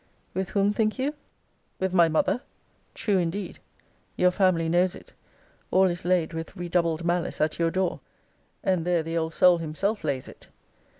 [0.33, 1.13] With whom, think you?
[1.77, 2.41] with my mother.
[2.95, 3.59] True indeed.
[4.15, 5.13] Your family knows it.
[5.69, 7.99] All is laid with redoubled malice at your door.
[8.63, 10.47] And there the old soul himself lays it.